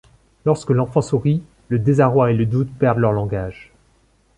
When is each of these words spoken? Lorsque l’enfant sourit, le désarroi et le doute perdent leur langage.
Lorsque 0.45 0.71
l’enfant 0.71 1.03
sourit, 1.03 1.43
le 1.67 1.77
désarroi 1.77 2.31
et 2.31 2.33
le 2.33 2.47
doute 2.47 2.71
perdent 2.79 2.97
leur 2.97 3.11
langage. 3.11 3.71